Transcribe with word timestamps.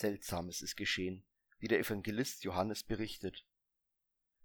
Seltsames 0.00 0.62
ist 0.62 0.76
geschehen, 0.76 1.26
wie 1.58 1.68
der 1.68 1.78
Evangelist 1.78 2.42
Johannes 2.44 2.82
berichtet. 2.82 3.46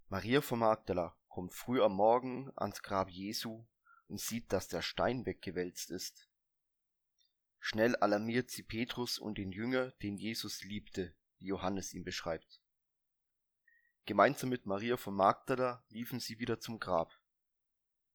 Maria 0.08 0.42
von 0.42 0.58
Magdala 0.58 1.16
kommt 1.28 1.54
früh 1.54 1.82
am 1.82 1.94
Morgen 1.94 2.52
ans 2.56 2.82
Grab 2.82 3.08
Jesu 3.08 3.66
und 4.06 4.20
sieht, 4.20 4.52
dass 4.52 4.68
der 4.68 4.82
Stein 4.82 5.24
weggewälzt 5.24 5.90
ist. 5.90 6.28
Schnell 7.58 7.96
alarmiert 7.96 8.50
sie 8.50 8.64
Petrus 8.64 9.18
und 9.18 9.38
den 9.38 9.50
Jünger, 9.50 9.92
den 10.02 10.18
Jesus 10.18 10.62
liebte, 10.62 11.14
wie 11.38 11.46
Johannes 11.46 11.94
ihn 11.94 12.04
beschreibt. 12.04 12.60
Gemeinsam 14.04 14.50
mit 14.50 14.66
Maria 14.66 14.98
von 14.98 15.14
Magdala 15.14 15.82
liefen 15.88 16.20
sie 16.20 16.38
wieder 16.38 16.60
zum 16.60 16.78
Grab. 16.78 17.18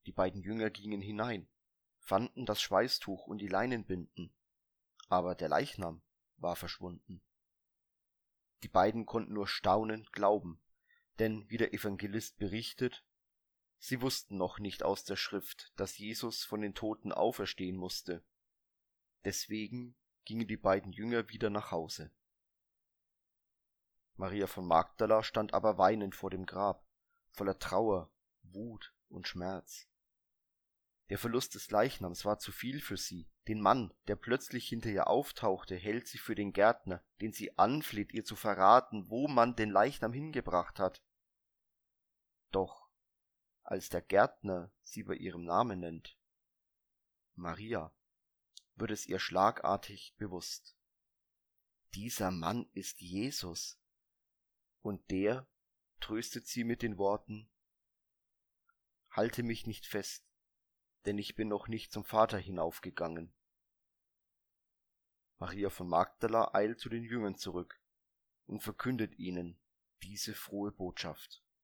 Die 0.06 0.12
beiden 0.12 0.42
Jünger 0.42 0.70
gingen 0.70 1.02
hinein, 1.02 1.50
fanden 1.98 2.46
das 2.46 2.62
Schweißtuch 2.62 3.26
und 3.26 3.40
die 3.40 3.48
Leinenbinden, 3.48 4.32
aber 5.10 5.34
der 5.34 5.50
Leichnam 5.50 6.04
war 6.38 6.56
verschwunden. 6.56 7.24
Die 8.64 8.70
beiden 8.70 9.06
konnten 9.06 9.34
nur 9.34 9.48
staunend 9.48 10.14
glauben, 10.14 10.62
denn 11.20 11.50
wie 11.50 11.58
der 11.58 11.74
Evangelist 11.74 12.38
berichtet, 12.38 13.04
sie 13.78 14.02
wussten 14.02 14.38
noch 14.38 14.60
nicht 14.60 14.84
aus 14.84 15.04
der 15.04 15.16
Schrift, 15.16 15.72
dass 15.76 15.98
Jesus 15.98 16.44
von 16.44 16.62
den 16.62 16.74
Toten 16.74 17.12
auferstehen 17.12 17.76
musste. 17.76 18.24
Deswegen 19.26 19.96
gingen 20.26 20.48
die 20.48 20.58
beiden 20.58 20.92
Jünger 20.92 21.30
wieder 21.30 21.50
nach 21.50 21.72
Hause. 21.72 22.12
Maria 24.16 24.48
von 24.48 24.68
Magdala 24.68 25.24
stand 25.24 25.54
aber 25.54 25.78
weinend 25.78 26.16
vor 26.16 26.30
dem 26.30 26.46
Grab, 26.46 26.86
voller 27.32 27.58
Trauer, 27.58 28.12
Wut 28.44 28.94
und 29.10 29.28
Schmerz. 29.28 29.91
Der 31.12 31.18
Verlust 31.18 31.56
des 31.56 31.70
Leichnams 31.70 32.24
war 32.24 32.40
zu 32.40 32.54
viel 32.54 32.80
für 32.80 32.96
sie. 32.96 33.30
Den 33.50 33.60
Mann, 33.60 33.94
der 34.08 34.16
plötzlich 34.16 34.70
hinter 34.70 34.90
ihr 34.90 35.08
auftauchte, 35.08 35.76
hält 35.76 36.08
sie 36.08 36.18
für 36.18 36.36
den 36.36 36.54
Gärtner, 36.54 37.04
den 37.20 37.34
sie 37.34 37.58
anfleht, 37.58 38.14
ihr 38.14 38.24
zu 38.24 38.38
verraten, 38.38 39.10
wo 39.10 39.28
man 39.28 39.58
den 39.58 39.72
Leichnam 39.72 40.14
hingebracht 40.14 40.80
hat. 40.80 41.04
Doch 42.52 42.90
als 43.64 43.90
der 43.90 44.02
Gärtner 44.02 44.72
sie 44.84 45.04
bei 45.04 45.16
ihrem 45.16 45.44
Namen 45.44 45.82
nennt, 45.82 46.18
Maria, 47.36 47.94
wird 48.76 48.92
es 48.92 49.06
ihr 49.06 49.20
schlagartig 49.20 50.16
bewusst. 50.18 50.78
Dieser 51.94 52.32
Mann 52.32 52.70
ist 52.72 53.02
Jesus. 53.02 53.82
Und 54.82 55.12
der 55.12 55.46
tröstet 56.00 56.48
sie 56.48 56.64
mit 56.64 56.82
den 56.82 56.98
Worten 56.98 57.50
Halte 59.10 59.44
mich 59.44 59.68
nicht 59.68 59.86
fest, 59.86 60.31
denn 61.06 61.18
ich 61.18 61.36
bin 61.36 61.48
noch 61.48 61.68
nicht 61.68 61.92
zum 61.92 62.04
Vater 62.04 62.38
hinaufgegangen. 62.38 63.34
Maria 65.40 65.70
von 65.70 65.88
Magdala 65.88 66.54
eilt 66.54 66.80
zu 66.80 66.90
den 66.90 67.04
Jüngern 67.04 67.36
zurück 67.36 67.82
und 68.46 68.62
verkündet 68.62 69.18
ihnen 69.18 69.60
diese 70.04 70.36
frohe 70.36 70.72
Botschaft. 70.72 71.44